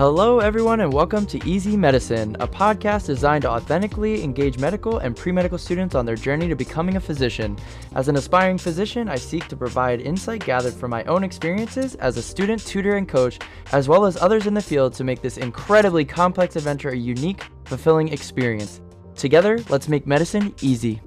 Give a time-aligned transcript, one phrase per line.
[0.00, 5.14] Hello, everyone, and welcome to Easy Medicine, a podcast designed to authentically engage medical and
[5.14, 7.54] pre medical students on their journey to becoming a physician.
[7.94, 12.16] As an aspiring physician, I seek to provide insight gathered from my own experiences as
[12.16, 13.40] a student, tutor, and coach,
[13.72, 17.44] as well as others in the field to make this incredibly complex adventure a unique,
[17.66, 18.80] fulfilling experience.
[19.16, 21.02] Together, let's make medicine easy.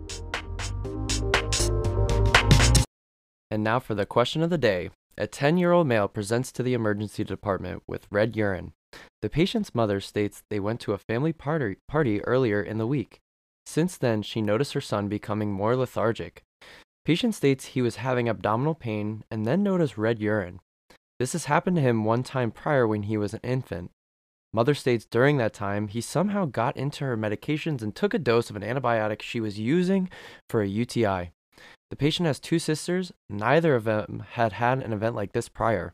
[3.49, 4.91] And now for the question of the day.
[5.15, 8.73] A 10 year old male presents to the emergency department with red urine.
[9.21, 13.19] The patient's mother states they went to a family party, party earlier in the week.
[13.65, 16.43] Since then, she noticed her son becoming more lethargic.
[17.05, 20.59] Patient states he was having abdominal pain and then noticed red urine.
[21.19, 23.91] This has happened to him one time prior when he was an infant.
[24.53, 28.49] Mother states during that time he somehow got into her medications and took a dose
[28.49, 30.09] of an antibiotic she was using
[30.49, 31.31] for a UTI.
[31.89, 33.11] The patient has two sisters.
[33.29, 35.93] Neither of them had had an event like this prior.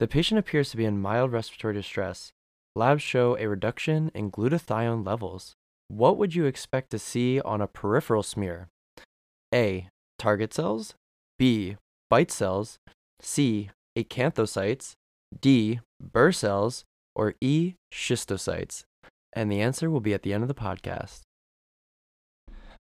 [0.00, 2.30] The patient appears to be in mild respiratory distress.
[2.76, 5.56] Labs show a reduction in glutathione levels.
[5.88, 8.68] What would you expect to see on a peripheral smear?
[9.52, 9.88] A.
[10.16, 10.94] Target cells.
[11.36, 11.76] B.
[12.10, 12.78] Bite cells.
[13.20, 13.70] C.
[13.98, 14.92] Acanthocytes.
[15.40, 15.80] D.
[16.00, 16.84] Burr cells.
[17.16, 17.74] Or E.
[17.92, 18.84] Schistocytes.
[19.32, 21.22] And the answer will be at the end of the podcast.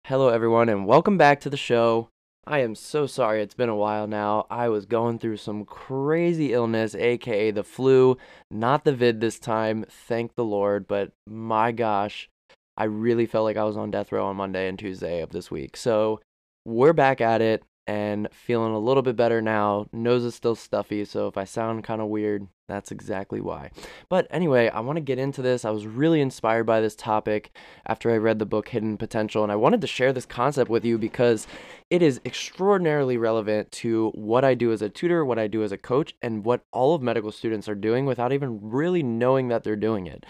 [0.07, 2.07] Hello, everyone, and welcome back to the show.
[2.45, 3.41] I am so sorry.
[3.41, 4.47] It's been a while now.
[4.49, 8.17] I was going through some crazy illness, aka the flu.
[8.49, 12.29] Not the vid this time, thank the Lord, but my gosh,
[12.75, 15.51] I really felt like I was on death row on Monday and Tuesday of this
[15.51, 15.77] week.
[15.77, 16.19] So
[16.65, 19.85] we're back at it and feeling a little bit better now.
[19.93, 23.71] Nose is still stuffy, so if I sound kind of weird, that's exactly why.
[24.09, 25.65] But anyway, I want to get into this.
[25.65, 27.51] I was really inspired by this topic
[27.85, 30.85] after I read the book Hidden Potential, and I wanted to share this concept with
[30.85, 31.47] you because
[31.89, 35.71] it is extraordinarily relevant to what I do as a tutor, what I do as
[35.71, 39.63] a coach, and what all of medical students are doing without even really knowing that
[39.63, 40.25] they're doing it.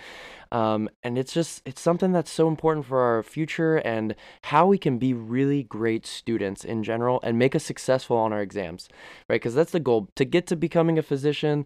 [0.52, 4.78] Um, and it's just it's something that's so important for our future and how we
[4.78, 8.90] can be really great students in general and make us successful on our exams
[9.30, 11.66] right because that's the goal to get to becoming a physician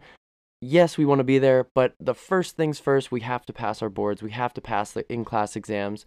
[0.61, 3.81] yes, we want to be there, but the first things first, we have to pass
[3.81, 4.23] our boards.
[4.23, 6.05] We have to pass the in class exams.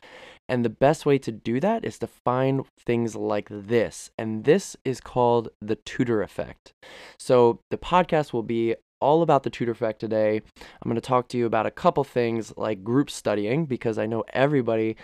[0.48, 4.10] And the best way to do that is to find things like this.
[4.18, 6.72] And this is called the tutor effect.
[7.18, 10.40] So the podcast will be all about the tutor effect today.
[10.56, 14.06] I'm going to talk to you about a couple things like group studying because I
[14.06, 14.96] know everybody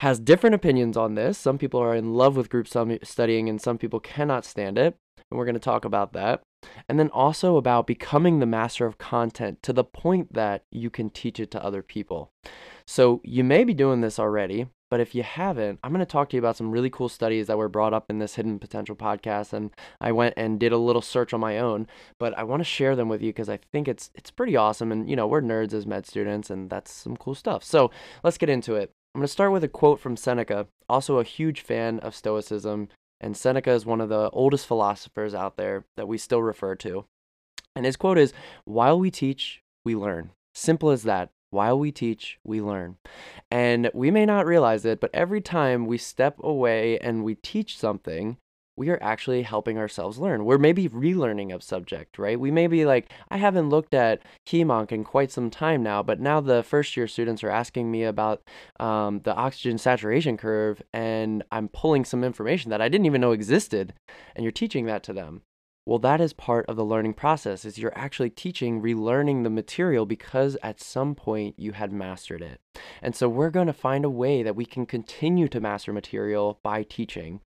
[0.00, 1.38] has different opinions on this.
[1.38, 4.96] Some people are in love with group studying and some people cannot stand it.
[5.30, 6.42] And we're going to talk about that.
[6.88, 11.10] And then also about becoming the master of content to the point that you can
[11.10, 12.30] teach it to other people.
[12.86, 16.28] So you may be doing this already, but if you haven't, I'm going to talk
[16.28, 18.94] to you about some really cool studies that were brought up in this Hidden Potential
[18.94, 19.52] podcast.
[19.52, 19.70] And
[20.00, 21.86] I went and did a little search on my own,
[22.18, 24.92] but I want to share them with you because I think it's it's pretty awesome.
[24.92, 27.64] And you know, we're nerds as med students, and that's some cool stuff.
[27.64, 27.90] So
[28.22, 28.92] let's get into it.
[29.14, 32.88] I'm going to start with a quote from Seneca, also a huge fan of Stoicism.
[33.24, 37.06] And Seneca is one of the oldest philosophers out there that we still refer to.
[37.74, 38.34] And his quote is
[38.66, 40.32] While we teach, we learn.
[40.52, 41.30] Simple as that.
[41.48, 42.98] While we teach, we learn.
[43.50, 47.78] And we may not realize it, but every time we step away and we teach
[47.78, 48.36] something,
[48.76, 50.44] we are actually helping ourselves learn.
[50.44, 52.38] We're maybe relearning a subject, right?
[52.38, 56.20] We may be like, I haven't looked at HEMONC in quite some time now, but
[56.20, 58.42] now the first year students are asking me about
[58.80, 63.32] um, the oxygen saturation curve, and I'm pulling some information that I didn't even know
[63.32, 63.94] existed,
[64.34, 65.42] and you're teaching that to them.
[65.86, 70.06] Well, that is part of the learning process is you're actually teaching, relearning the material
[70.06, 72.58] because at some point you had mastered it.
[73.02, 76.58] And so we're going to find a way that we can continue to master material
[76.62, 77.40] by teaching.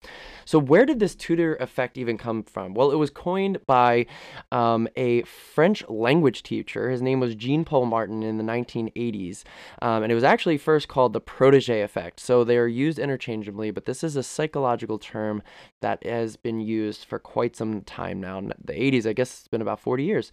[0.44, 2.75] So where did this tutor effect even come from?
[2.75, 4.06] Well, it was coined by
[4.53, 6.91] um, a French language teacher.
[6.91, 9.44] His name was Jean-Pol Martin in the 1980s.
[9.82, 12.20] Um, and it was actually first called the protege effect.
[12.20, 15.42] So they are used interchangeably, but this is a psychological term
[15.82, 18.41] that has been used for quite some time now.
[18.41, 20.30] The 80s, I guess it's been about 40 years.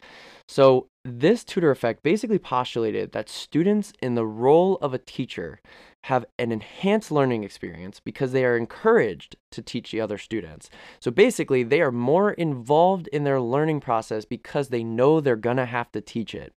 [0.47, 5.59] So this tutor effect basically postulated that students in the role of a teacher
[6.03, 10.69] have an enhanced learning experience because they are encouraged to teach the other students.
[10.99, 15.57] So basically, they are more involved in their learning process because they know they're going
[15.57, 16.53] to have to teach it.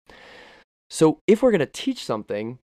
[0.90, 2.60] So if we're going to teach something,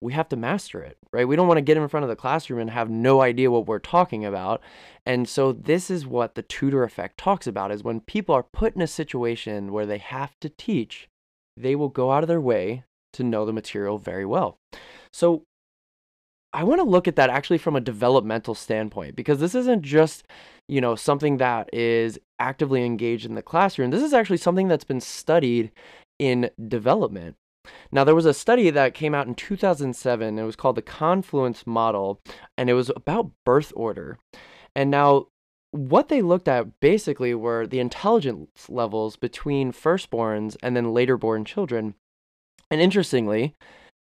[0.00, 1.26] we have to master it, right?
[1.26, 3.66] We don't want to get in front of the classroom and have no idea what
[3.66, 4.60] we're talking about.
[5.06, 8.76] And so this is what the tutor effect talks about is when people are put
[8.76, 11.08] in a situation where they have to teach,
[11.56, 12.84] they will go out of their way
[13.14, 14.58] to know the material very well.
[15.12, 15.44] So
[16.52, 20.24] I want to look at that actually from a developmental standpoint because this isn't just,
[20.68, 23.90] you know, something that is actively engaged in the classroom.
[23.90, 25.72] This is actually something that's been studied
[26.18, 27.36] in development.
[27.90, 30.38] Now, there was a study that came out in 2007.
[30.38, 32.20] It was called the Confluence Model,
[32.58, 34.18] and it was about birth order.
[34.76, 35.28] And now,
[35.74, 41.44] what they looked at basically were the intelligence levels between firstborns and then later born
[41.44, 41.94] children.
[42.70, 43.56] And interestingly,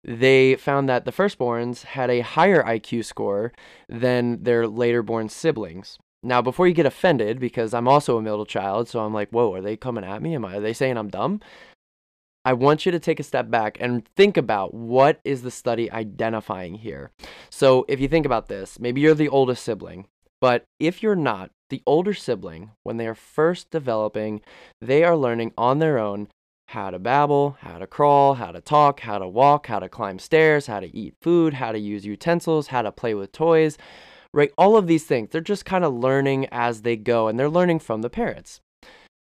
[0.02, 3.52] they found that the firstborns had a higher IQ score
[3.86, 5.98] than their later born siblings.
[6.22, 9.52] Now, before you get offended, because I'm also a middle child, so I'm like, whoa,
[9.52, 10.34] are they coming at me?
[10.34, 11.40] Am I, are they saying I'm dumb?
[12.46, 15.92] I want you to take a step back and think about what is the study
[15.92, 17.10] identifying here.
[17.50, 20.06] So, if you think about this, maybe you're the oldest sibling,
[20.40, 24.40] but if you're not, the older sibling, when they are first developing,
[24.80, 26.28] they are learning on their own
[26.68, 30.18] how to babble, how to crawl, how to talk, how to walk, how to climb
[30.18, 33.78] stairs, how to eat food, how to use utensils, how to play with toys,
[34.34, 34.52] right?
[34.58, 37.78] All of these things, they're just kind of learning as they go and they're learning
[37.78, 38.60] from the parents.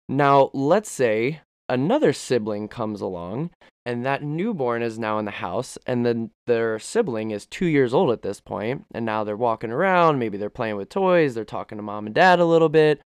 [0.09, 1.39] Now, let's say
[1.69, 3.51] another sibling comes along
[3.85, 7.93] and that newborn is now in the house and then their sibling is two years
[7.93, 11.45] old at this point and now they're walking around maybe they're playing with toys they're
[11.45, 13.01] talking to mom and dad a little bit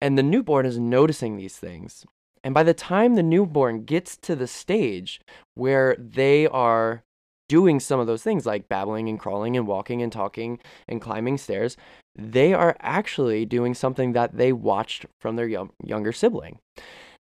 [0.00, 2.04] and the newborn is noticing these things
[2.42, 5.20] and by the time the newborn gets to the stage
[5.54, 7.02] where they are
[7.48, 11.38] doing some of those things like babbling and crawling and walking and talking and climbing
[11.38, 11.76] stairs,
[12.16, 16.58] they are actually doing something that they watched from their young, younger sibling.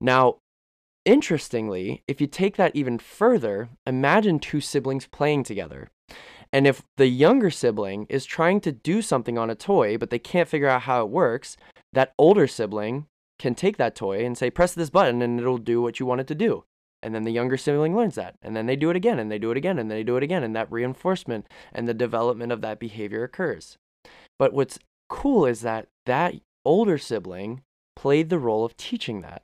[0.02, 0.38] Now,
[1.06, 5.90] Interestingly, if you take that even further, imagine two siblings playing together.
[6.52, 10.20] And if the younger sibling is trying to do something on a toy, but they
[10.20, 11.58] can't figure out how it works,
[11.94, 13.06] that older sibling
[13.38, 16.22] can take that toy and say, press this button and it'll do what you want
[16.22, 16.66] it to do.
[17.02, 18.36] And then the younger sibling learns that.
[18.42, 20.24] And then they do it again and they do it again and they do it
[20.24, 20.44] again.
[20.44, 23.78] And that reinforcement and the development of that behavior occurs.
[24.38, 26.36] But what's cool is that that
[26.66, 27.62] older sibling
[27.96, 29.44] played the role of teaching that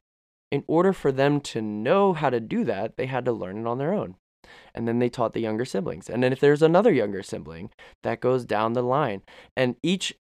[0.56, 3.68] in order for them to know how to do that, they had to learn it
[3.68, 4.16] on their own.
[4.74, 6.10] And then they taught the younger siblings.
[6.10, 7.69] And then if there's another younger sibling,
[8.04, 9.22] that goes down the line.
[9.56, 10.16] And each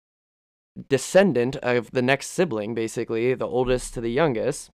[0.89, 4.71] descendant of the next sibling, basically, the oldest to the youngest,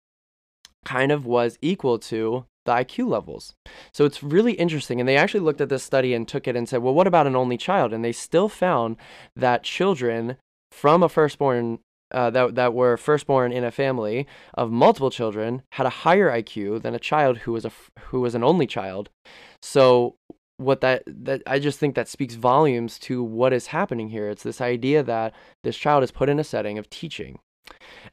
[0.85, 3.53] kind of was equal to the IQ levels.
[3.93, 4.99] So it's really interesting.
[4.99, 7.27] And they actually looked at this study and took it and said, well, what about
[7.27, 7.93] an only child?
[7.93, 8.97] And they still found
[9.35, 10.37] that children
[10.71, 11.79] from a firstborn
[12.11, 16.81] uh, that that were firstborn in a family of multiple children had a higher IQ
[16.81, 19.09] than a child who was a who was an only child.
[19.61, 20.15] So
[20.57, 24.29] what that that I just think that speaks volumes to what is happening here.
[24.29, 25.33] It's this idea that
[25.63, 27.39] this child is put in a setting of teaching.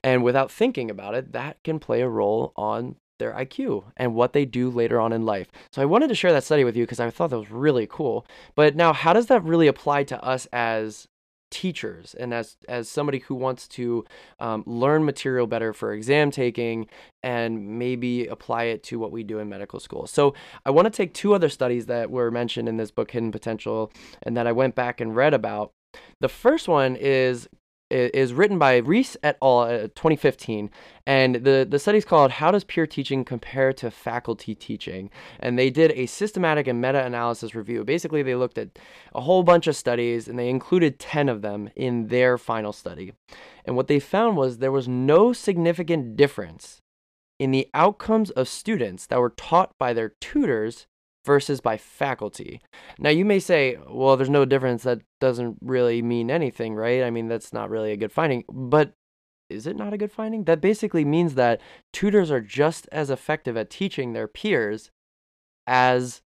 [0.03, 4.33] And without thinking about it, that can play a role on their IQ and what
[4.33, 5.49] they do later on in life.
[5.73, 7.87] So I wanted to share that study with you because I thought that was really
[7.87, 8.27] cool.
[8.57, 11.07] But now how does that really apply to us as
[11.51, 12.15] teachers.
[12.15, 14.05] And as as somebody who wants to
[14.41, 16.89] um, learn material better for exam taking
[17.23, 20.07] and maybe apply it to what we do in medical school.
[20.07, 20.35] So
[20.67, 23.93] i want to take two other studies that were mentioned in this book hidden potential
[24.23, 25.73] and that i went back and read about.
[26.21, 27.49] The first one is
[27.95, 29.61] is written by Rees et al.
[29.61, 30.71] Uh, 2015,
[31.07, 35.11] and the the study is called "How Does Peer Teaching Compare to Faculty Teaching?"
[35.41, 37.85] And they did a systematic and meta-analysis review.
[37.85, 38.79] Basically, they looked at
[39.15, 43.13] a whole bunch of studies, and they included 10 of them in their final study.
[43.65, 46.81] And what they found was there was no significant difference
[47.39, 50.87] in the outcomes of students that were taught by their tutors
[51.25, 52.61] versus by faculty.
[52.99, 54.83] Now, you may say, well, there's no difference.
[54.83, 57.03] That doesn't really mean anything, right?
[57.03, 58.45] I mean, that's not really a good finding.
[58.49, 58.93] But
[59.51, 60.45] is it not a good finding?
[60.45, 61.61] That basically means that
[61.93, 64.91] tutors are just as effective at teaching their peers
[65.67, 66.23] as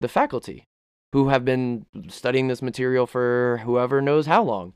[0.00, 0.64] the faculty
[1.12, 4.72] who have been studying this material for whoever knows how long.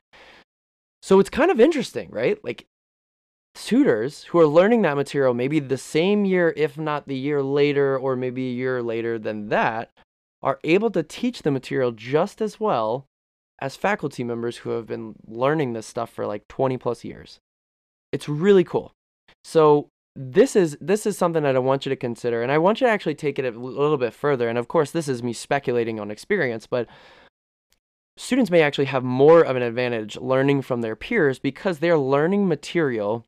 [1.03, 2.43] So it's kind of interesting, right?
[2.45, 2.67] Like
[3.57, 7.99] tutors who are learning that material maybe the same year, if not the year later,
[7.99, 9.91] or maybe a year later than that,
[10.43, 13.07] are able to teach the material just as well
[13.61, 17.39] as faculty members who have been learning this stuff for like 20 plus years.
[18.13, 18.93] It's really cool.
[19.45, 22.81] So this is this is something that I want you to consider and I want
[22.81, 25.35] you to actually take it a little bit further and of course this is me
[25.35, 26.89] speculating on experience but
[28.17, 32.49] students may actually have more of an advantage learning from their peers because they're learning
[32.49, 33.27] material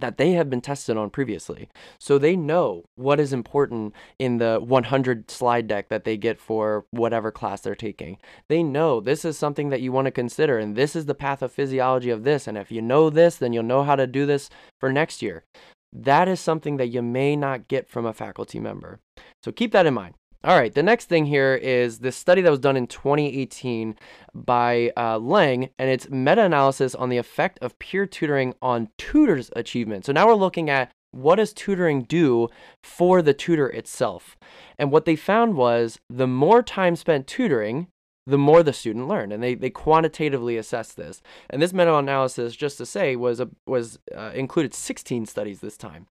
[0.00, 1.68] that they have been tested on previously.
[1.98, 6.84] So they know what is important in the 100 slide deck that they get for
[6.90, 8.18] whatever class they're taking.
[8.48, 12.12] They know this is something that you want to consider, and this is the pathophysiology
[12.12, 12.46] of this.
[12.46, 15.44] And if you know this, then you'll know how to do this for next year.
[15.92, 19.00] That is something that you may not get from a faculty member.
[19.42, 20.14] So keep that in mind.
[20.44, 23.96] All right, the next thing here is this study that was done in 2018
[24.32, 29.50] by uh, Leung, and it's meta analysis on the effect of peer tutoring on tutors'
[29.56, 30.04] achievement.
[30.04, 32.48] So now we're looking at What does tutoring do
[32.84, 34.36] for the tutor itself?
[34.78, 37.88] And what they found was the more time spent tutoring,
[38.26, 39.32] the more the student learned.
[39.32, 41.22] And they, they quantitatively assessed this.
[41.50, 45.78] And this meta analysis, just to say, was, a, was uh, included 16 studies this
[45.78, 46.06] time.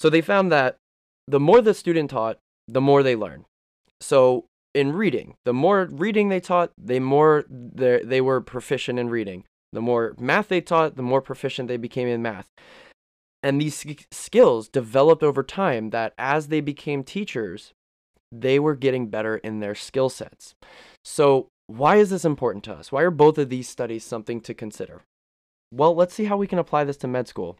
[0.00, 0.76] So they found that
[1.28, 3.44] the more the student taught, the more they learned.
[4.00, 9.44] So in reading, the more reading they taught, the more they were proficient in reading.
[9.72, 12.48] The more math they taught, the more proficient they became in math.
[13.42, 17.72] And these skills developed over time that as they became teachers,
[18.32, 20.54] they were getting better in their skill sets.
[21.04, 22.92] So, why is this important to us?
[22.92, 25.02] Why are both of these studies something to consider?
[25.72, 27.56] Well, let's see how we can apply this to med school.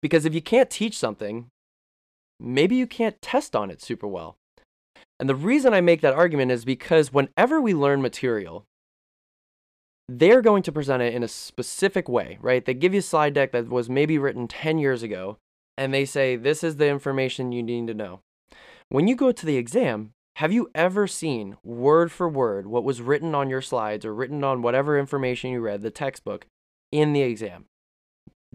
[0.00, 1.48] Because if you can't teach something,
[2.42, 4.36] maybe you can't test on it super well.
[5.20, 8.64] And the reason I make that argument is because whenever we learn material,
[10.08, 12.64] they're going to present it in a specific way, right?
[12.64, 15.38] They give you a slide deck that was maybe written 10 years ago,
[15.78, 18.20] and they say, this is the information you need to know.
[18.88, 23.00] When you go to the exam, have you ever seen word for word what was
[23.00, 26.46] written on your slides or written on whatever information you read, the textbook,
[26.90, 27.66] in the exam?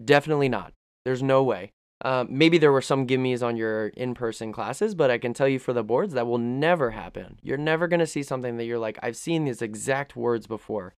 [0.02, 0.72] Definitely not.
[1.04, 1.72] There's no way.
[2.04, 5.58] Uh, maybe there were some gimmies on your in-person classes, but I can tell you
[5.58, 7.38] for the boards that will never happen.
[7.42, 10.94] You're never going to see something that you're like, I've seen these exact words before.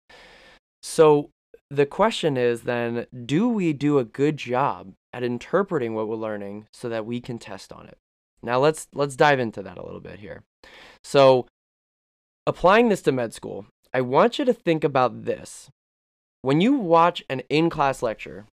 [0.83, 1.29] So
[1.69, 6.67] the question is then, do we do a good job at interpreting what we're learning
[6.73, 7.97] so that we can test on it?
[8.41, 10.43] Now let's let's dive into that a little bit here.
[11.03, 11.45] So
[12.47, 15.69] applying this to med school, I want you to think about this.
[16.41, 18.45] When you watch an in-class lecture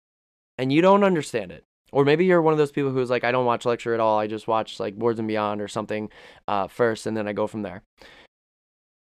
[0.58, 1.62] and you don't understand it,
[1.92, 4.18] or maybe you're one of those people who's like, I don't watch lecture at all.
[4.18, 6.10] I just watch like Boards and Beyond or something
[6.48, 7.82] uh, first, and then I go from there.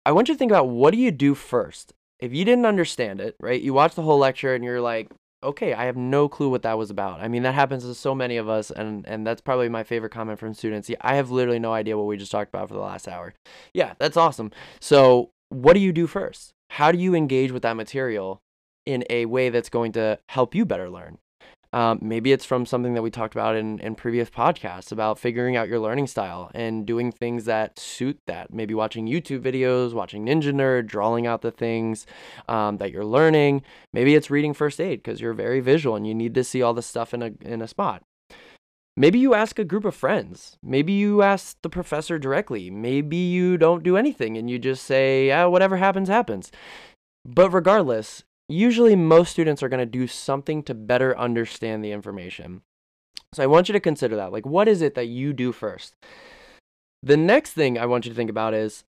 [0.06, 1.92] I want you to think about what do you do first?
[2.18, 3.60] If you didn't understand it, right?
[3.60, 5.10] You watch the whole lecture and you're like,
[5.42, 7.20] okay, I have no clue what that was about.
[7.20, 10.12] I mean, that happens to so many of us, and and that's probably my favorite
[10.12, 10.88] comment from students.
[10.88, 13.34] Yeah, I have literally no idea what we just talked about for the last hour.
[13.75, 14.50] Yeah, that's awesome.
[14.80, 16.52] So, what do you do first?
[16.70, 18.40] How do you engage with that material
[18.87, 21.18] in a way that's going to help you better learn?
[21.73, 25.57] Um, maybe it's from something that we talked about in, in previous podcasts about figuring
[25.57, 28.53] out your learning style and doing things that suit that.
[28.53, 32.07] Maybe watching YouTube videos, watching Ninja Nerd, drawing out the things
[32.49, 33.62] um, that you're learning.
[33.93, 36.75] Maybe it's reading first aid because you're very visual and you need to see all
[36.75, 38.03] the stuff in a, in a spot.
[38.97, 40.59] Maybe you ask a group of friends.
[40.62, 42.71] Maybe you ask the professor directly.
[42.71, 46.50] Maybe you don't do anything and you just say, yeah, whatever happens, happens.
[47.25, 52.62] But regardless, usually most students are going to do something to better understand the information.
[53.33, 54.33] So I want you to consider that.
[54.33, 55.95] Like, what is it that you do first?
[57.02, 58.85] The next thing I want you to think about is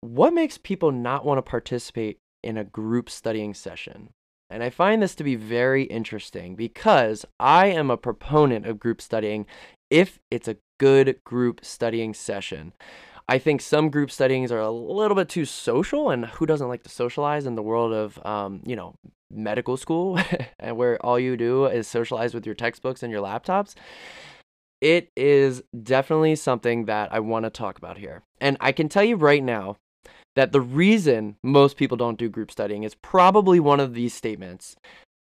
[0.00, 4.10] what makes people not want to participate in a group studying session?
[4.50, 9.00] And I find this to be very interesting because I am a proponent of group
[9.00, 9.46] studying
[9.90, 12.72] if it's a good group studying session.
[13.28, 16.82] I think some group studies are a little bit too social, and who doesn't like
[16.82, 18.94] to socialize in the world of, um, you know,
[19.30, 20.18] medical school,
[20.58, 23.74] and where all you do is socialize with your textbooks and your laptops?
[24.80, 28.22] It is definitely something that I want to talk about here.
[28.40, 29.76] And I can tell you right now
[30.36, 34.76] that the reason most people don't do group studying is probably one of these statements.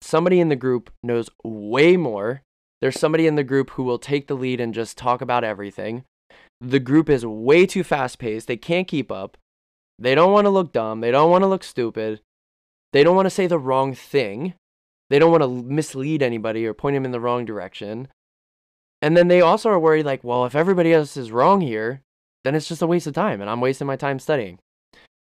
[0.01, 2.43] Somebody in the group knows way more.
[2.79, 6.05] There's somebody in the group who will take the lead and just talk about everything
[6.61, 8.47] the group is way too fast paced.
[8.47, 9.35] They can't keep up.
[9.97, 11.01] They don't want to look dumb.
[11.01, 12.21] They don't want to look stupid.
[12.93, 14.53] They don't want to say the wrong thing.
[15.09, 18.07] They don't want to mislead anybody or point them in the wrong direction.
[19.01, 22.01] And then they also are worried like, well, if everybody else is wrong here,
[22.43, 24.59] then it's just a waste of time and I'm wasting my time studying.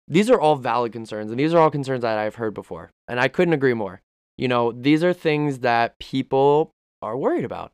[0.07, 2.89] These are all valid concerns and these are all concerns that I've heard before.
[3.07, 4.01] And I couldn't agree more.
[4.37, 6.71] You know, these are things that people
[7.01, 7.71] are worried about.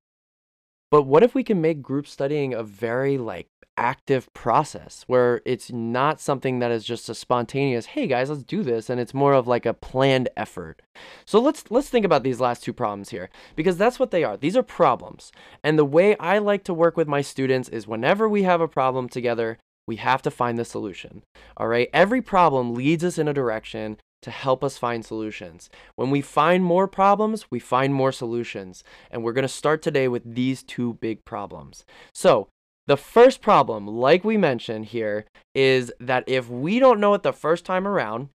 [0.95, 5.69] But what if we can make group studying a very like active process where it's
[5.69, 9.33] not something that is just a spontaneous, hey guys, let's do this and it's more
[9.33, 10.81] of like a planned effort.
[11.25, 14.37] So let's let's think about these last two problems here because that's what they are.
[14.37, 15.33] These are problems.
[15.65, 18.67] And the way I like to work with my students is whenever we have a
[18.69, 21.23] problem together, we have to find the solution.
[21.57, 21.89] All right?
[21.91, 25.69] Every problem leads us in a direction to help us find solutions.
[25.95, 28.83] When we find more problems, we find more solutions.
[29.11, 31.85] And we're going to start today with these two big problems.
[32.11, 32.49] So,
[32.87, 37.33] the first problem, like we mentioned here, is that if we don't know it the
[37.33, 38.29] first time around,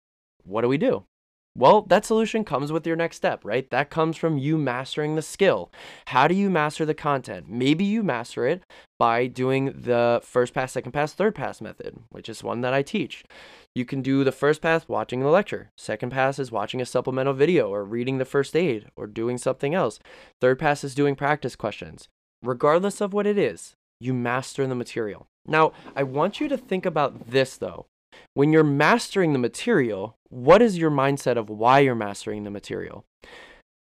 [0.43, 1.05] what do we do?
[1.57, 3.69] Well, that solution comes with your next step, right?
[3.71, 5.71] That comes from you mastering the skill.
[6.09, 7.49] How do you master the content?
[7.49, 8.63] Maybe you master it
[8.99, 12.83] by doing the first pass, second pass, third pass method, which is one that I
[12.83, 13.25] teach.
[13.77, 15.71] You can do the first pass watching the lecture.
[15.77, 19.75] Second pass is watching a supplemental video or reading the first aid or doing something
[19.75, 19.99] else.
[20.41, 22.09] Third pass is doing practice questions.
[22.43, 25.27] Regardless of what it is, you master the material.
[25.47, 27.85] Now, I want you to think about this though.
[28.33, 33.05] When you're mastering the material, what is your mindset of why you're mastering the material?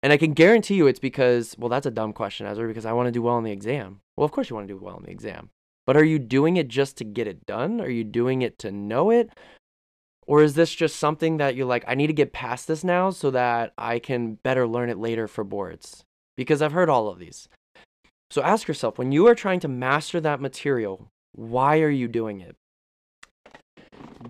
[0.03, 2.95] And I can guarantee you it's because, well, that's a dumb question, Ezra, because I
[2.95, 4.01] want to do well in the exam.
[4.17, 5.51] Well, of course you want to do well in the exam.
[5.87, 7.81] But are you doing it just to get it done?
[7.81, 9.31] Are you doing it to know it?
[10.29, 13.09] Or is this just something that you're like, I need to get past this now
[13.09, 16.05] so that I can better learn it later for boards?
[16.37, 17.49] Because I've heard all of these.
[18.31, 22.43] So ask yourself when you are trying to master that material, why are you doing
[22.43, 22.57] it?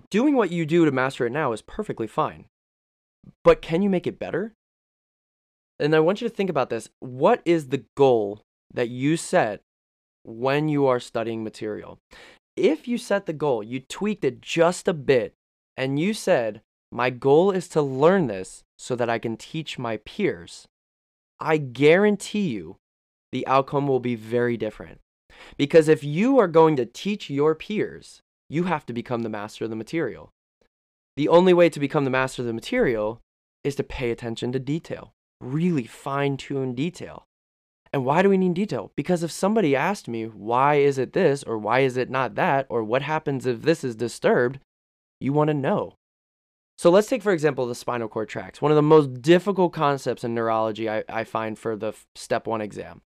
[0.09, 2.45] Doing what you do to master it now is perfectly fine.
[3.43, 4.53] But can you make it better?
[5.81, 6.89] And I want you to think about this.
[7.01, 9.59] What is the goal that you set
[10.23, 11.99] when you are studying material?
[12.55, 15.33] If you set the goal, you tweaked it just a bit
[15.79, 19.97] and you said, My goal is to learn this so that I can teach my
[19.97, 20.67] peers,
[21.39, 22.75] I guarantee you
[23.31, 24.99] the outcome will be very different.
[25.55, 29.63] Because if you are going to teach your peers, you have to become the master
[29.63, 30.31] of the material.
[31.15, 33.21] The only way to become the master of the material
[33.63, 37.23] is to pay attention to detail, really fine tune detail.
[37.93, 38.91] And why do we need detail?
[38.97, 42.65] Because if somebody asked me, why is it this, or why is it not that,
[42.69, 44.59] or what happens if this is disturbed,
[45.19, 45.95] you want to know.
[46.77, 50.23] So let's take, for example, the spinal cord tracts, one of the most difficult concepts
[50.23, 53.01] in neurology I, I find for the step one exam.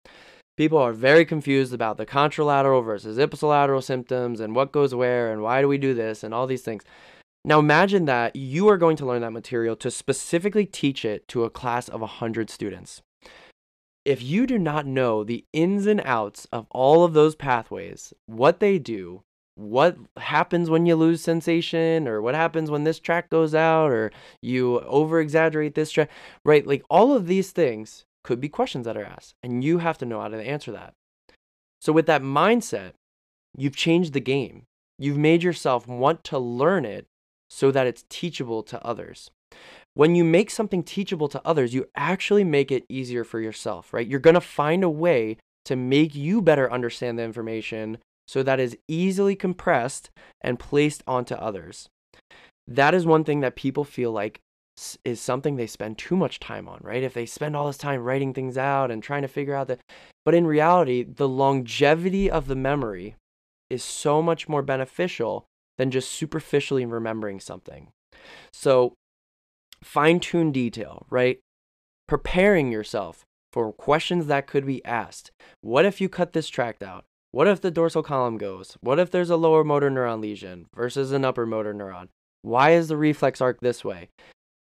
[0.57, 5.41] People are very confused about the contralateral versus ipsilateral symptoms and what goes where and
[5.41, 6.83] why do we do this and all these things.
[7.45, 11.43] Now imagine that you are going to learn that material to specifically teach it to
[11.43, 13.01] a class of 100 students.
[14.03, 18.59] If you do not know the ins and outs of all of those pathways, what
[18.59, 19.21] they do,
[19.59, 24.09] what happens when you lose sensation or what happens when this track goes out or
[24.41, 26.09] you over exaggerate this track
[26.45, 26.65] right?
[26.65, 30.05] Like all of these things could be questions that are asked and you have to
[30.05, 30.93] know how to answer that.
[31.81, 32.93] So with that mindset
[33.57, 34.63] you've changed the game.
[34.97, 37.05] You've made yourself want to learn it
[37.49, 39.29] so that it's teachable to others.
[39.93, 44.07] When you make something teachable to others you actually make it easier for yourself right?
[44.07, 47.97] You're going to find a way to make you better understand the information
[48.29, 51.89] so that is easily compressed and placed onto others.
[52.67, 54.39] That is one thing that people feel like
[55.03, 57.01] is something they spend too much time on, right?
[57.01, 59.79] If they spend all this time writing things out and trying to figure out that,
[60.25, 63.15] but in reality, the longevity of the memory
[63.67, 65.47] is so much more beneficial
[65.79, 67.87] than just superficially remembering something.
[68.53, 68.93] So,
[69.83, 71.39] fine tune detail, right?
[72.07, 75.31] Preparing yourself for questions that could be asked.
[75.61, 77.05] What if you cut this tract out?
[77.31, 78.75] What if the dorsal column goes?
[78.81, 82.07] What if there's a lower motor neuron lesion versus an upper motor neuron?
[82.41, 84.09] Why is the reflex arc this way?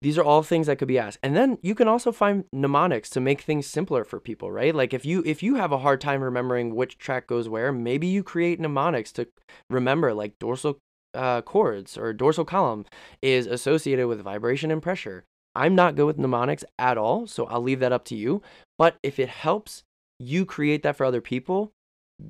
[0.03, 1.17] These are all things that could be asked.
[1.23, 4.75] And then you can also find mnemonics to make things simpler for people, right?
[4.75, 8.05] Like if you if you have a hard time remembering which track goes where, maybe
[8.05, 9.27] you create mnemonics to
[9.69, 10.77] remember like dorsal
[11.15, 12.85] uh, cords or dorsal column
[13.23, 15.23] is associated with vibration and pressure.
[15.55, 18.43] I'm not good with mnemonics at all, so I'll leave that up to you.
[18.77, 19.81] But if it helps
[20.19, 21.73] you create that for other people,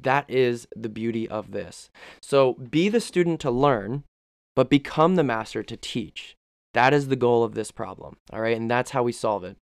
[0.01, 1.89] that is the beauty of this.
[2.21, 4.04] So be the student to learn,
[4.56, 6.36] but become the master to teach.
[6.73, 8.17] That is the goal of this problem.
[8.32, 8.56] All right.
[8.56, 9.58] And that's how we solve it.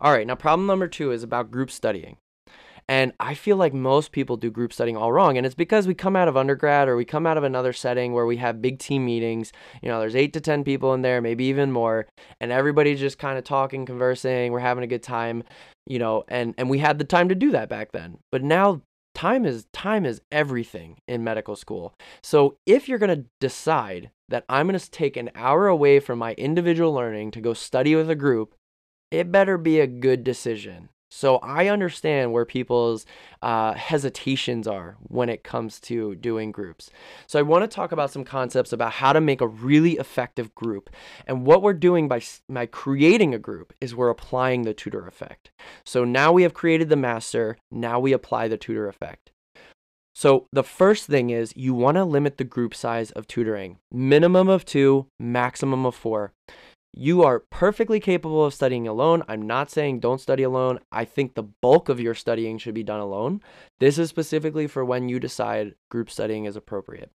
[0.00, 0.26] All right.
[0.26, 2.16] Now, problem number two is about group studying.
[2.88, 5.36] And I feel like most people do group studying all wrong.
[5.36, 8.12] And it's because we come out of undergrad or we come out of another setting
[8.12, 9.52] where we have big team meetings.
[9.80, 12.08] You know, there's eight to 10 people in there, maybe even more.
[12.40, 14.50] And everybody's just kind of talking, conversing.
[14.50, 15.44] We're having a good time,
[15.86, 18.18] you know, and, and we had the time to do that back then.
[18.32, 18.82] But now
[19.20, 21.92] time is time is everything in medical school.
[22.22, 26.18] So if you're going to decide that I'm going to take an hour away from
[26.18, 28.54] my individual learning to go study with a group,
[29.10, 30.88] it better be a good decision.
[31.10, 33.04] So I understand where people's
[33.42, 36.90] uh, hesitations are when it comes to doing groups.
[37.26, 40.54] So I want to talk about some concepts about how to make a really effective
[40.54, 40.88] group.
[41.26, 45.50] And what we're doing by, by creating a group is we're applying the tutor effect.
[45.84, 49.32] So now we have created the master, now we apply the tutor effect.
[50.14, 53.78] So the first thing is you want to limit the group size of tutoring.
[53.90, 56.32] Minimum of two, maximum of four.
[56.92, 59.22] You are perfectly capable of studying alone.
[59.28, 60.80] I'm not saying don't study alone.
[60.90, 63.42] I think the bulk of your studying should be done alone.
[63.78, 67.10] This is specifically for when you decide group studying is appropriate.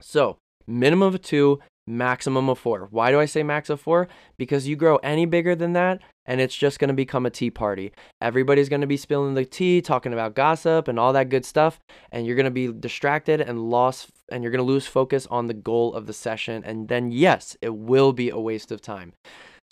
[0.00, 2.88] So, minimum of two, maximum of four.
[2.90, 4.08] Why do I say max of four?
[4.36, 7.50] Because you grow any bigger than that, and it's just going to become a tea
[7.50, 7.90] party.
[8.20, 11.80] Everybody's going to be spilling the tea, talking about gossip and all that good stuff,
[12.12, 15.48] and you're going to be distracted and lost and you're going to lose focus on
[15.48, 19.12] the goal of the session and then yes, it will be a waste of time.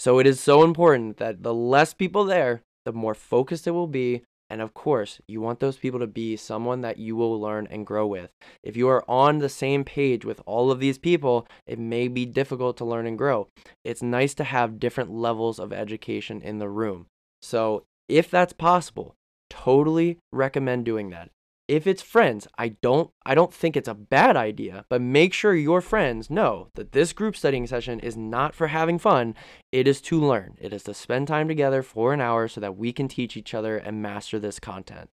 [0.00, 3.86] So it is so important that the less people there, the more focused it will
[3.86, 7.66] be and of course, you want those people to be someone that you will learn
[7.70, 8.30] and grow with.
[8.62, 12.24] If you are on the same page with all of these people, it may be
[12.24, 13.48] difficult to learn and grow.
[13.84, 17.06] It's nice to have different levels of education in the room.
[17.42, 19.14] So, if that's possible,
[19.50, 21.30] totally recommend doing that
[21.68, 25.54] if it's friends, I don't I don't think it's a bad idea, but make sure
[25.54, 29.34] your friends know that this group studying session is not for having fun.
[29.70, 30.56] It is to learn.
[30.58, 33.52] It is to spend time together for an hour so that we can teach each
[33.52, 35.10] other and master this content.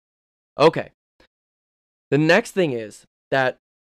[0.59, 0.91] Okay.
[2.11, 3.59] The next thing is that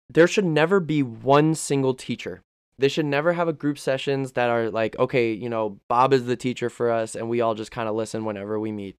[0.09, 2.41] there should never be one single teacher.
[2.79, 6.25] They should never have a group sessions that are like, okay, you know, Bob is
[6.25, 8.95] the teacher for us and we all just kind of listen whenever we meet.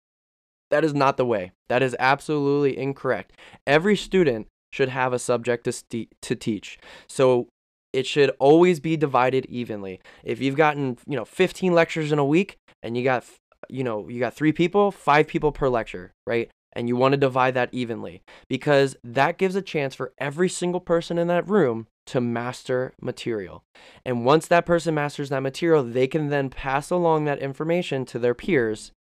[0.71, 1.53] That is not the way.
[1.69, 3.33] That is absolutely incorrect.
[3.67, 6.79] Every student should have a subject to, st- to teach.
[7.09, 7.49] So
[7.93, 10.01] it should always be divided evenly.
[10.23, 13.25] If you've gotten, you know, 15 lectures in a week and you got,
[13.69, 16.51] you know, you got 3 people, 5 people per lecture, right?
[16.73, 20.81] And you want to divide that evenly because that gives a chance for every single
[20.81, 23.65] person in that room to master material.
[24.07, 28.21] And once that person masters that material, they can then pass along that information to
[28.21, 28.93] their peers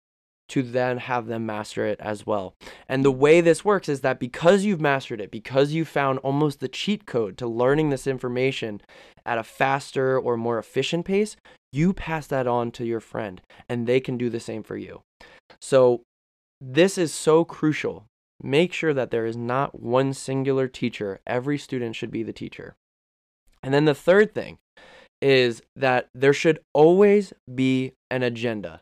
[0.48, 2.54] to then have them master it as well.
[2.88, 6.60] And the way this works is that because you've mastered it, because you found almost
[6.60, 8.80] the cheat code to learning this information
[9.26, 11.36] at a faster or more efficient pace,
[11.72, 15.02] you pass that on to your friend and they can do the same for you.
[15.60, 16.02] So,
[16.60, 18.06] this is so crucial.
[18.42, 21.20] Make sure that there is not one singular teacher.
[21.26, 22.74] Every student should be the teacher.
[23.62, 24.58] And then the third thing
[25.20, 28.80] is that there should always be an agenda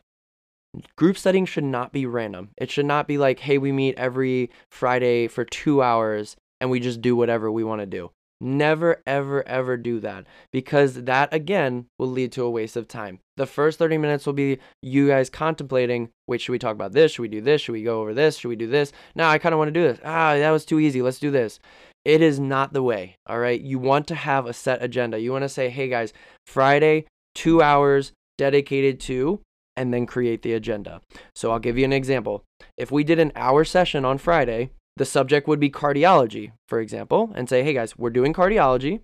[0.95, 2.49] group studying should not be random.
[2.57, 6.79] It should not be like, hey, we meet every Friday for two hours and we
[6.79, 8.11] just do whatever we want to do.
[8.39, 13.19] Never, ever, ever do that because that again will lead to a waste of time.
[13.35, 17.13] The first 30 minutes will be you guys contemplating wait, should we talk about this?
[17.13, 17.61] Should we do this?
[17.61, 18.37] Should we go over this?
[18.37, 18.91] Should we do this?
[19.15, 19.99] Now I kind of want to do this.
[20.03, 21.01] Ah, that was too easy.
[21.01, 21.59] Let's do this.
[22.05, 23.15] It is not the way.
[23.25, 23.59] All right.
[23.59, 25.19] You want to have a set agenda.
[25.19, 26.13] You want to say, hey guys,
[26.45, 29.41] Friday, two hours dedicated to
[29.77, 30.99] and then create the agenda.
[31.35, 32.43] So I'll give you an example.
[32.75, 37.31] If we did an hour session on Friday, the subject would be cardiology, for example,
[37.35, 39.01] and say, hey guys, we're doing cardiology.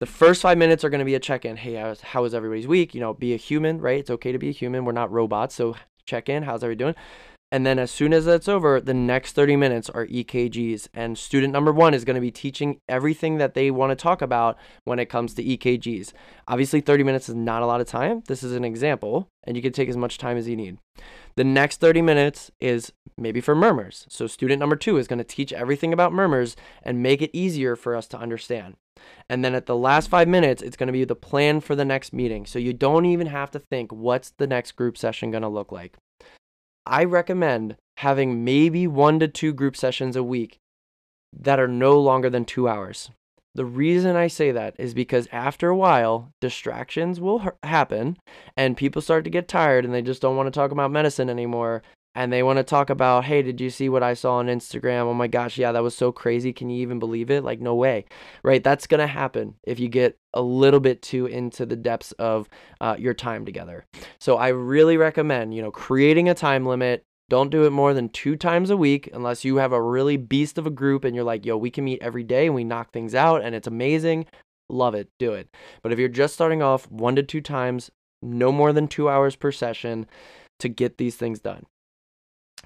[0.00, 1.56] The first five minutes are going to be a check in.
[1.56, 2.94] Hey, how's, how was everybody's week?
[2.94, 3.98] You know, be a human, right?
[3.98, 4.84] It's okay to be a human.
[4.84, 5.54] We're not robots.
[5.54, 6.44] So check in.
[6.44, 6.94] How's everybody doing?
[7.52, 10.88] And then as soon as that's over, the next 30 minutes are EKGs.
[10.92, 14.22] And student number one is going to be teaching everything that they want to talk
[14.22, 16.12] about when it comes to EKGs.
[16.48, 18.22] Obviously, 30 minutes is not a lot of time.
[18.26, 20.78] This is an example, and you can take as much time as you need.
[21.36, 24.06] The next 30 minutes is maybe for murmurs.
[24.08, 27.76] So, student number two is going to teach everything about murmurs and make it easier
[27.76, 28.74] for us to understand.
[29.28, 31.84] And then at the last five minutes, it's going to be the plan for the
[31.84, 32.46] next meeting.
[32.46, 35.70] So, you don't even have to think, what's the next group session going to look
[35.70, 35.96] like?
[36.86, 40.58] I recommend having maybe one to two group sessions a week
[41.32, 43.10] that are no longer than two hours.
[43.54, 48.16] The reason I say that is because after a while, distractions will happen
[48.56, 51.30] and people start to get tired and they just don't want to talk about medicine
[51.30, 51.82] anymore
[52.14, 55.02] and they want to talk about, hey, did you see what I saw on Instagram?
[55.02, 56.52] Oh my gosh, yeah, that was so crazy.
[56.52, 57.42] Can you even believe it?
[57.42, 58.04] Like, no way,
[58.42, 58.62] right?
[58.62, 62.48] That's going to happen if you get a little bit too into the depths of
[62.80, 63.84] uh, your time together.
[64.20, 67.04] So I really recommend, you know, creating a time limit.
[67.30, 70.58] Don't do it more than two times a week unless you have a really beast
[70.58, 72.92] of a group and you're like, yo, we can meet every day and we knock
[72.92, 74.26] things out and it's amazing.
[74.68, 75.08] Love it.
[75.18, 75.48] Do it.
[75.82, 77.90] But if you're just starting off one to two times,
[78.22, 80.06] no more than two hours per session
[80.60, 81.64] to get these things done.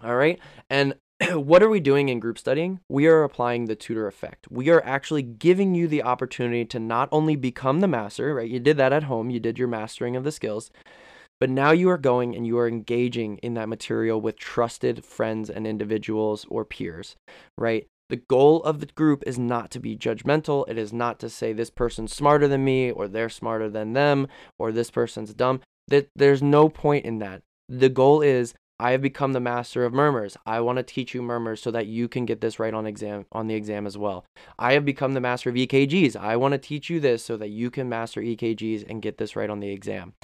[0.02, 0.38] All right.
[0.70, 0.94] And
[1.32, 2.80] what are we doing in group studying?
[2.88, 4.46] We are applying the tutor effect.
[4.50, 8.48] We are actually giving you the opportunity to not only become the master, right?
[8.48, 10.70] You did that at home, you did your mastering of the skills,
[11.40, 15.50] but now you are going and you are engaging in that material with trusted friends
[15.50, 17.16] and individuals or peers,
[17.56, 17.86] right?
[18.08, 20.68] The goal of the group is not to be judgmental.
[20.68, 24.28] It is not to say this person's smarter than me or they're smarter than them
[24.58, 25.60] or this person's dumb.
[25.88, 27.42] That there's no point in that.
[27.68, 30.36] The goal is I have become the master of murmurs.
[30.46, 33.26] I want to teach you murmurs so that you can get this right on exam
[33.32, 34.24] on the exam as well.
[34.58, 36.14] I have become the master of EKGs.
[36.14, 39.34] I want to teach you this so that you can master EKGs and get this
[39.34, 40.14] right on the exam.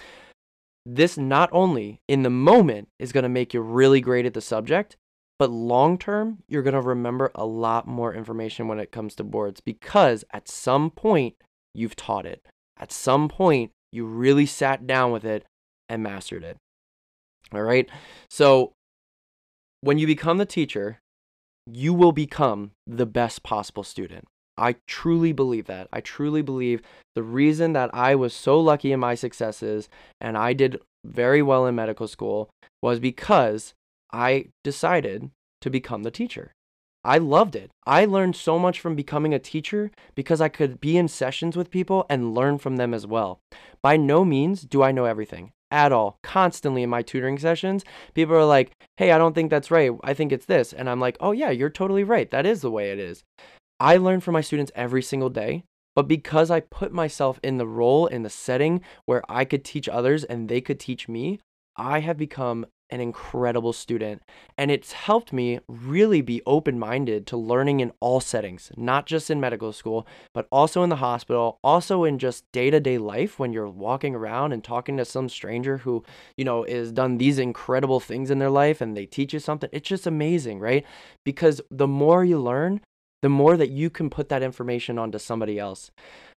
[0.86, 4.40] This not only in the moment is going to make you really great at the
[4.40, 4.96] subject,
[5.38, 9.24] but long term, you're going to remember a lot more information when it comes to
[9.24, 11.34] boards because at some point
[11.74, 12.46] you've taught it.
[12.78, 15.44] At some point, you really sat down with it
[15.88, 16.56] and mastered it.
[17.52, 17.88] All right.
[18.30, 18.72] So
[19.80, 20.98] when you become the teacher,
[21.66, 24.24] you will become the best possible student.
[24.56, 25.88] I truly believe that.
[25.92, 26.80] I truly believe
[27.14, 29.88] the reason that I was so lucky in my successes
[30.20, 32.50] and I did very well in medical school
[32.82, 33.74] was because
[34.12, 35.30] I decided
[35.60, 36.52] to become the teacher.
[37.04, 37.70] I loved it.
[37.86, 41.70] I learned so much from becoming a teacher because I could be in sessions with
[41.70, 43.40] people and learn from them as well.
[43.82, 46.18] By no means do I know everything at all.
[46.22, 47.84] Constantly in my tutoring sessions,
[48.14, 49.90] people are like, hey, I don't think that's right.
[50.04, 50.72] I think it's this.
[50.72, 52.30] And I'm like, oh, yeah, you're totally right.
[52.30, 53.24] That is the way it is.
[53.80, 55.64] I learn from my students every single day.
[55.96, 59.88] But because I put myself in the role, in the setting where I could teach
[59.88, 61.40] others and they could teach me,
[61.76, 64.22] I have become an incredible student.
[64.56, 69.30] And it's helped me really be open minded to learning in all settings, not just
[69.30, 73.38] in medical school, but also in the hospital, also in just day to day life
[73.38, 76.04] when you're walking around and talking to some stranger who,
[76.36, 79.68] you know, has done these incredible things in their life and they teach you something.
[79.72, 80.86] It's just amazing, right?
[81.24, 82.80] Because the more you learn,
[83.22, 85.90] the more that you can put that information onto somebody else.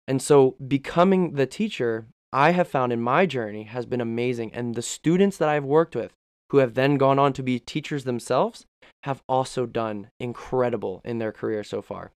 [0.07, 4.53] And so becoming the teacher I have found in my journey has been amazing.
[4.53, 6.11] And the students that I've worked with,
[6.49, 8.65] who have then gone on to be teachers themselves
[9.03, 12.11] have also done incredible in their career so far.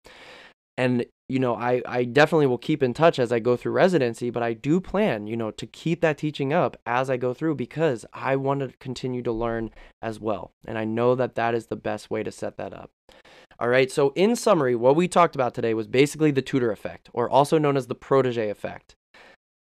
[0.78, 4.30] And you know, I I definitely will keep in touch as I go through residency,
[4.30, 7.56] but I do plan, you know, to keep that teaching up as I go through
[7.56, 10.52] because I want to continue to learn as well.
[10.66, 12.92] And I know that that is the best way to set that up.
[13.60, 17.10] All right, so in summary, what we talked about today was basically the tutor effect,
[17.12, 18.96] or also known as the protege effect.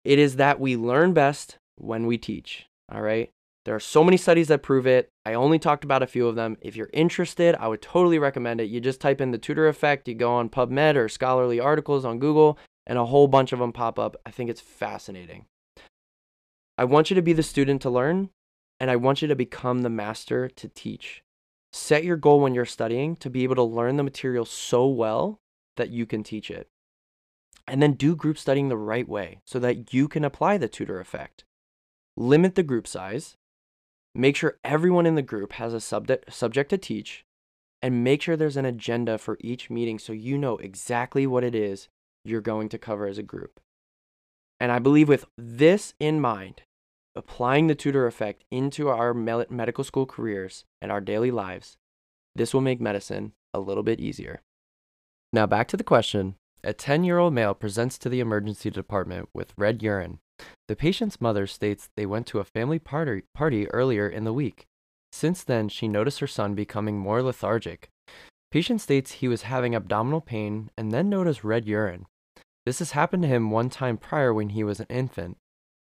[0.04, 2.67] It is that we learn best when we teach.
[2.91, 3.32] All right.
[3.65, 5.10] There are so many studies that prove it.
[5.25, 6.56] I only talked about a few of them.
[6.62, 8.69] If you're interested, I would totally recommend it.
[8.69, 12.19] You just type in the tutor effect, you go on PubMed or scholarly articles on
[12.19, 14.15] Google, and a whole bunch of them pop up.
[14.23, 15.45] I think it's fascinating.
[16.78, 18.30] I want you to be the student to learn,
[18.80, 21.23] and I want you to become the master to teach.
[21.73, 25.39] Set your goal when you're studying to be able to learn the material so well
[25.75, 26.67] that you can teach it.
[27.67, 30.99] And then do group studying the right way so that you can apply the tutor
[30.99, 31.45] effect.
[32.15, 33.38] Limit the group size
[34.17, 37.25] Make sure everyone in the group has a subject subject to teach
[37.82, 41.54] and make sure there's an agenda for each meeting so you know exactly what it
[41.54, 41.89] is
[42.23, 43.60] you're going to cover as a group.
[44.58, 46.62] And I believe with this in mind,
[47.13, 51.78] applying the tutor effect into our medical school careers and our daily lives,
[52.34, 54.41] this will make medicine a little bit easier.
[55.34, 56.36] Now back to the question.
[56.63, 60.19] A 10 year old male presents to the emergency department with red urine
[60.67, 64.65] the patient's mother states they went to a family party, party earlier in the week.
[65.12, 67.89] Since then, she noticed her son becoming more lethargic.
[68.52, 72.06] Patient states he was having abdominal pain and then noticed red urine.
[72.65, 75.38] This has happened to him one time prior when he was an infant.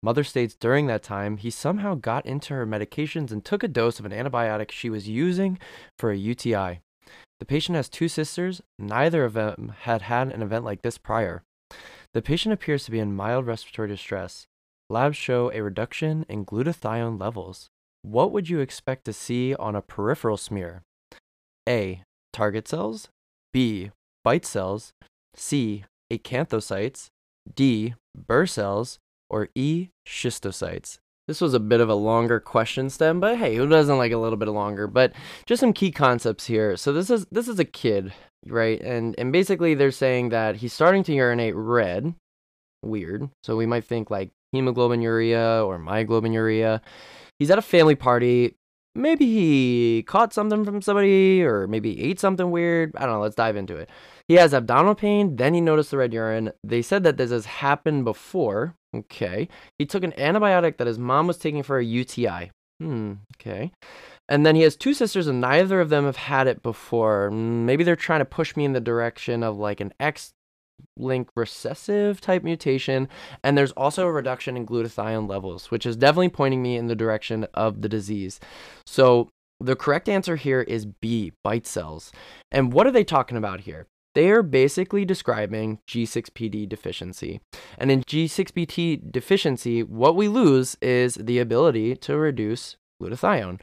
[0.02, 3.98] Mother states during that time he somehow got into her medications and took a dose
[3.98, 5.58] of an antibiotic she was using
[5.98, 6.80] for a UTI.
[7.40, 11.42] The patient has two sisters, neither of them had had an event like this prior.
[12.14, 14.46] The patient appears to be in mild respiratory distress.
[14.90, 17.68] Labs show a reduction in glutathione levels.
[18.02, 20.82] What would you expect to see on a peripheral smear?
[21.68, 22.02] A.
[22.32, 23.08] Target cells.
[23.52, 23.90] B.
[24.24, 24.92] Bite cells.
[25.34, 25.84] C.
[26.10, 27.08] Acanthocytes.
[27.54, 27.94] D.
[28.16, 28.98] Burr cells.
[29.28, 29.88] Or E.
[30.06, 30.98] Schistocytes.
[31.26, 34.16] This was a bit of a longer question stem, but hey, who doesn't like a
[34.16, 34.86] little bit longer?
[34.86, 35.12] But
[35.44, 36.74] just some key concepts here.
[36.74, 38.14] So this is this is a kid,
[38.46, 38.80] right?
[38.80, 42.14] And and basically they're saying that he's starting to urinate red.
[42.82, 43.28] Weird.
[43.42, 46.80] So we might think like hemoglobinuria or myoglobinuria.
[47.38, 48.54] He's at a family party.
[48.94, 52.92] Maybe he caught something from somebody or maybe ate something weird.
[52.96, 53.20] I don't know.
[53.20, 53.88] Let's dive into it.
[54.26, 55.36] He has abdominal pain.
[55.36, 56.52] Then he noticed the red urine.
[56.64, 58.74] They said that this has happened before.
[58.96, 59.48] Okay.
[59.78, 62.50] He took an antibiotic that his mom was taking for a UTI.
[62.80, 63.14] Hmm.
[63.36, 63.72] Okay.
[64.28, 67.30] And then he has two sisters, and neither of them have had it before.
[67.30, 70.34] Maybe they're trying to push me in the direction of like an X
[70.96, 73.08] link recessive type mutation.
[73.42, 76.94] And there's also a reduction in glutathione levels, which is definitely pointing me in the
[76.94, 78.40] direction of the disease.
[78.86, 82.12] So the correct answer here is B, bite cells.
[82.52, 83.86] And what are they talking about here?
[84.14, 87.40] They are basically describing G6PD deficiency.
[87.76, 93.60] And in G6PD deficiency, what we lose is the ability to reduce glutathione.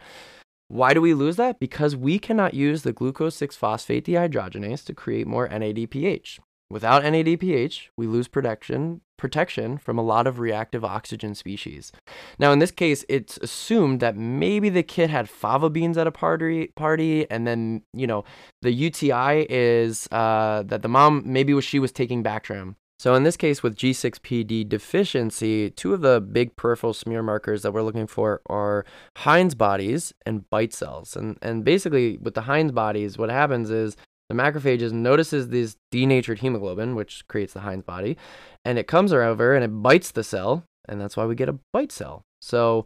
[0.67, 1.59] Why do we lose that?
[1.59, 6.39] Because we cannot use the glucose 6 phosphate dehydrogenase to create more NADPH.
[6.69, 11.91] Without NADPH, we lose protection protection from a lot of reactive oxygen species.
[12.37, 16.11] Now, in this case, it's assumed that maybe the kid had fava beans at a
[16.11, 18.23] party, party, and then you know
[18.61, 23.23] the UTI is uh, that the mom maybe was she was taking Bactrim So, in
[23.23, 28.07] this case, with G6PD deficiency, two of the big peripheral smear markers that we're looking
[28.07, 28.85] for are
[29.17, 31.15] Heinz bodies and bite cells.
[31.15, 33.97] And, and basically, with the Heinz bodies, what happens is
[34.29, 38.17] the macrophages notices this denatured hemoglobin, which creates the Heinz body,
[38.63, 41.59] and it comes over and it bites the cell, and that's why we get a
[41.73, 42.21] bite cell.
[42.41, 42.85] So,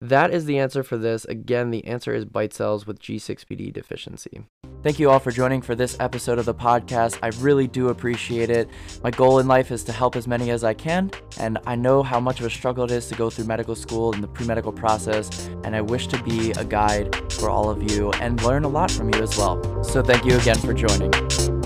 [0.00, 1.24] that is the answer for this.
[1.24, 4.44] Again, the answer is bite cells with G6PD deficiency.
[4.82, 7.18] Thank you all for joining for this episode of the podcast.
[7.20, 8.68] I really do appreciate it.
[9.02, 12.02] My goal in life is to help as many as I can, and I know
[12.04, 14.46] how much of a struggle it is to go through medical school and the pre
[14.46, 18.62] medical process, and I wish to be a guide for all of you and learn
[18.64, 19.82] a lot from you as well.
[19.82, 21.57] So, thank you again for joining.